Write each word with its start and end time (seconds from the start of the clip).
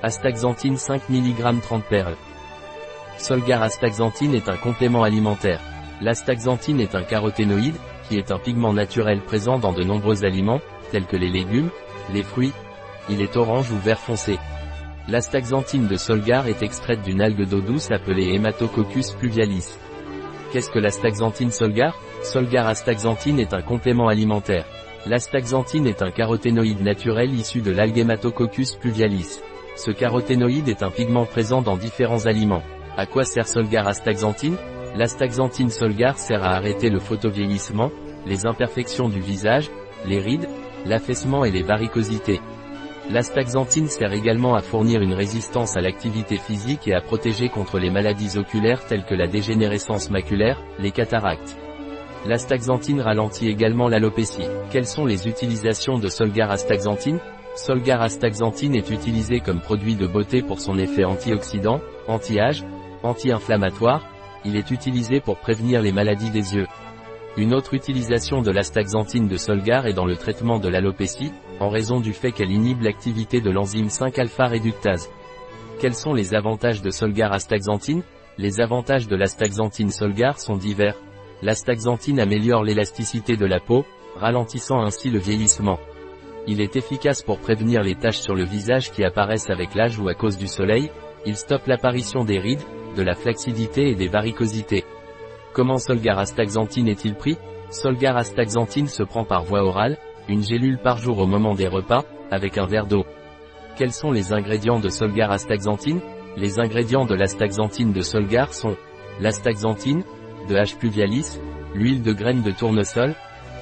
Astaxanthine 0.00 0.76
5 0.76 1.10
mg 1.10 1.60
30 1.60 1.82
perles. 1.82 2.16
Solgar 3.18 3.64
astaxanthine 3.64 4.36
est 4.36 4.48
un 4.48 4.56
complément 4.56 5.02
alimentaire. 5.02 5.60
L'astaxanthine 6.00 6.80
est 6.80 6.94
un 6.94 7.02
caroténoïde, 7.02 7.74
qui 8.08 8.16
est 8.16 8.30
un 8.30 8.38
pigment 8.38 8.72
naturel 8.72 9.20
présent 9.20 9.58
dans 9.58 9.72
de 9.72 9.82
nombreux 9.82 10.24
aliments, 10.24 10.60
tels 10.92 11.06
que 11.06 11.16
les 11.16 11.28
légumes, 11.28 11.70
les 12.14 12.22
fruits. 12.22 12.52
Il 13.10 13.20
est 13.20 13.36
orange 13.36 13.72
ou 13.72 13.76
vert 13.78 13.98
foncé. 13.98 14.38
L'astaxanthine 15.08 15.88
de 15.88 15.96
Solgar 15.96 16.46
est 16.46 16.62
extraite 16.62 17.02
d'une 17.02 17.20
algue 17.20 17.48
d'eau 17.48 17.60
douce 17.60 17.90
appelée 17.90 18.36
Hematococcus 18.36 19.16
pluvialis. 19.18 19.78
Qu'est-ce 20.52 20.70
que 20.70 20.78
l'astaxanthine 20.78 21.50
Solgar? 21.50 21.98
Solgar 22.22 22.68
astaxanthine 22.68 23.40
est 23.40 23.52
un 23.52 23.62
complément 23.62 24.06
alimentaire. 24.06 24.66
L'astaxanthine 25.06 25.88
est 25.88 26.02
un 26.02 26.12
caroténoïde 26.12 26.82
naturel 26.82 27.34
issu 27.34 27.62
de 27.62 27.72
l'algue 27.72 27.98
Hematococcus 27.98 28.76
pluvialis. 28.76 29.40
Ce 29.78 29.92
caroténoïde 29.92 30.68
est 30.68 30.82
un 30.82 30.90
pigment 30.90 31.24
présent 31.24 31.62
dans 31.62 31.76
différents 31.76 32.26
aliments. 32.26 32.64
À 32.96 33.06
quoi 33.06 33.22
sert 33.22 33.46
Solgar 33.46 33.86
astaxanthine 33.86 34.56
L'astaxanthine 34.96 35.70
Solgar 35.70 36.18
sert 36.18 36.42
à 36.42 36.56
arrêter 36.56 36.90
le 36.90 36.98
photovieillissement, 36.98 37.92
les 38.26 38.44
imperfections 38.44 39.08
du 39.08 39.20
visage, 39.20 39.70
les 40.04 40.18
rides, 40.18 40.48
l'affaissement 40.84 41.44
et 41.44 41.52
les 41.52 41.62
varicosités. 41.62 42.40
L'astaxanthine 43.08 43.86
sert 43.86 44.12
également 44.12 44.56
à 44.56 44.62
fournir 44.62 45.00
une 45.00 45.14
résistance 45.14 45.76
à 45.76 45.80
l'activité 45.80 46.38
physique 46.38 46.88
et 46.88 46.94
à 46.94 47.00
protéger 47.00 47.48
contre 47.48 47.78
les 47.78 47.90
maladies 47.90 48.36
oculaires 48.36 48.84
telles 48.84 49.04
que 49.04 49.14
la 49.14 49.28
dégénérescence 49.28 50.10
maculaire, 50.10 50.60
les 50.80 50.90
cataractes. 50.90 51.56
L'astaxanthine 52.26 53.00
ralentit 53.00 53.48
également 53.48 53.86
l'alopécie. 53.86 54.48
Quelles 54.72 54.88
sont 54.88 55.06
les 55.06 55.28
utilisations 55.28 56.00
de 56.00 56.08
Solgar 56.08 56.50
astaxanthine 56.50 57.20
Solgar 57.58 58.02
astaxanthine 58.02 58.76
est 58.76 58.88
utilisé 58.88 59.40
comme 59.40 59.60
produit 59.60 59.96
de 59.96 60.06
beauté 60.06 60.42
pour 60.42 60.60
son 60.60 60.78
effet 60.78 61.04
antioxydant, 61.04 61.80
anti-âge, 62.06 62.62
anti-inflammatoire, 63.02 64.06
il 64.44 64.54
est 64.54 64.70
utilisé 64.70 65.20
pour 65.20 65.38
prévenir 65.38 65.82
les 65.82 65.90
maladies 65.90 66.30
des 66.30 66.54
yeux. 66.54 66.68
Une 67.36 67.52
autre 67.52 67.74
utilisation 67.74 68.42
de 68.42 68.52
l'astaxanthine 68.52 69.26
de 69.26 69.36
Solgar 69.36 69.88
est 69.88 69.92
dans 69.92 70.04
le 70.06 70.14
traitement 70.14 70.60
de 70.60 70.68
l'alopécie, 70.68 71.32
en 71.58 71.68
raison 71.68 71.98
du 71.98 72.12
fait 72.12 72.30
qu'elle 72.30 72.52
inhibe 72.52 72.82
l'activité 72.82 73.40
de 73.40 73.50
l'enzyme 73.50 73.88
5-alpha 73.88 74.46
réductase. 74.46 75.10
Quels 75.80 75.96
sont 75.96 76.14
les 76.14 76.34
avantages 76.34 76.80
de 76.80 76.90
Solgar 76.90 77.32
astaxanthine? 77.32 78.04
Les 78.38 78.60
avantages 78.60 79.08
de 79.08 79.16
l'astaxanthine 79.16 79.90
Solgar 79.90 80.38
sont 80.38 80.56
divers. 80.56 80.96
L'astaxanthine 81.42 82.20
améliore 82.20 82.62
l'élasticité 82.62 83.36
de 83.36 83.46
la 83.46 83.58
peau, 83.58 83.84
ralentissant 84.14 84.80
ainsi 84.80 85.10
le 85.10 85.18
vieillissement. 85.18 85.80
Il 86.50 86.62
est 86.62 86.76
efficace 86.76 87.22
pour 87.22 87.40
prévenir 87.40 87.82
les 87.82 87.94
taches 87.94 88.20
sur 88.20 88.34
le 88.34 88.42
visage 88.42 88.90
qui 88.90 89.04
apparaissent 89.04 89.50
avec 89.50 89.74
l'âge 89.74 89.98
ou 89.98 90.08
à 90.08 90.14
cause 90.14 90.38
du 90.38 90.46
soleil, 90.46 90.90
il 91.26 91.36
stoppe 91.36 91.66
l'apparition 91.66 92.24
des 92.24 92.38
rides, 92.38 92.62
de 92.96 93.02
la 93.02 93.14
flacidité 93.14 93.90
et 93.90 93.94
des 93.94 94.08
varicosités. 94.08 94.86
Comment 95.52 95.76
Solgar 95.76 96.18
astaxanthine 96.18 96.88
est-il 96.88 97.16
pris? 97.16 97.36
Solgar 97.68 98.16
astaxanthine 98.16 98.86
se 98.86 99.02
prend 99.02 99.24
par 99.24 99.44
voie 99.44 99.62
orale, 99.62 99.98
une 100.26 100.42
gélule 100.42 100.78
par 100.78 100.96
jour 100.96 101.18
au 101.18 101.26
moment 101.26 101.54
des 101.54 101.68
repas, 101.68 102.04
avec 102.30 102.56
un 102.56 102.64
verre 102.64 102.86
d'eau. 102.86 103.04
Quels 103.76 103.92
sont 103.92 104.10
les 104.10 104.32
ingrédients 104.32 104.80
de 104.80 104.88
Solgar 104.88 105.30
astaxanthine 105.30 106.00
Les 106.38 106.58
ingrédients 106.60 107.04
de 107.04 107.14
l'astaxanthine 107.14 107.92
de 107.92 108.00
Solgar 108.00 108.54
sont 108.54 108.74
l'astaxanthine, 109.20 110.02
de 110.48 110.54
H. 110.54 110.78
pluvialis, 110.78 111.38
l'huile 111.74 112.00
de 112.00 112.12
graines 112.14 112.42
de 112.42 112.52
tournesol, 112.52 113.14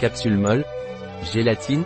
capsule 0.00 0.36
molle, 0.36 0.64
gélatine, 1.32 1.84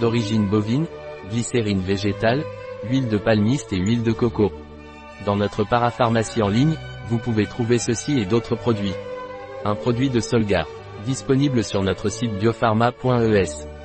d'origine 0.00 0.46
bovine, 0.46 0.86
glycérine 1.30 1.80
végétale, 1.80 2.44
huile 2.88 3.08
de 3.08 3.18
palmiste 3.18 3.72
et 3.72 3.78
huile 3.78 4.02
de 4.02 4.12
coco. 4.12 4.52
Dans 5.26 5.36
notre 5.36 5.64
parapharmacie 5.64 6.42
en 6.42 6.48
ligne, 6.48 6.76
vous 7.08 7.18
pouvez 7.18 7.46
trouver 7.46 7.78
ceci 7.78 8.18
et 8.18 8.26
d'autres 8.26 8.56
produits. 8.56 8.94
Un 9.64 9.74
produit 9.74 10.10
de 10.10 10.20
Solgar. 10.20 10.66
Disponible 11.04 11.64
sur 11.64 11.82
notre 11.82 12.08
site 12.08 12.32
biopharma.es. 12.38 13.77